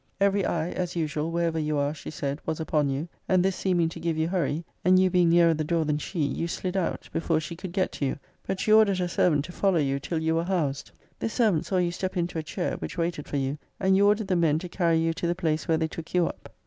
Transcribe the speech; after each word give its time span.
Every 0.19 0.47
eye, 0.47 0.71
(as 0.71 0.95
usual, 0.95 1.29
wherever 1.29 1.59
you 1.59 1.77
are, 1.77 1.93
she 1.93 2.09
said,) 2.09 2.41
was 2.43 2.59
upon 2.59 2.89
you; 2.89 3.07
and 3.29 3.45
this 3.45 3.55
seeming 3.55 3.87
to 3.89 3.99
give 3.99 4.17
you 4.17 4.29
hurry, 4.29 4.63
and 4.83 4.97
you 4.97 5.11
being 5.11 5.29
nearer 5.29 5.53
the 5.53 5.63
door 5.63 5.85
than 5.85 5.99
she, 5.99 6.21
you 6.23 6.47
slid 6.47 6.75
out, 6.75 7.07
before 7.13 7.39
she 7.39 7.55
could 7.55 7.71
get 7.71 7.91
to 7.91 8.05
you. 8.05 8.17
But 8.47 8.59
she 8.59 8.73
ordered 8.73 8.97
her 8.97 9.07
servant 9.07 9.45
to 9.45 9.51
follow 9.51 9.77
you 9.77 9.99
till 9.99 10.17
you 10.17 10.33
were 10.33 10.45
housed. 10.45 10.89
This 11.19 11.33
servant 11.33 11.67
saw 11.67 11.77
you 11.77 11.91
step 11.91 12.17
into 12.17 12.39
a 12.39 12.41
chair, 12.41 12.77
which 12.77 12.97
waited 12.97 13.27
for 13.27 13.37
you; 13.37 13.59
and 13.79 13.95
you 13.95 14.07
ordered 14.07 14.27
the 14.29 14.35
men 14.35 14.57
to 14.57 14.69
carry 14.69 14.97
you 14.97 15.13
to 15.13 15.27
the 15.27 15.35
place 15.35 15.67
where 15.67 15.77
they 15.77 15.87
took 15.87 16.15
you 16.15 16.25
up. 16.25 16.51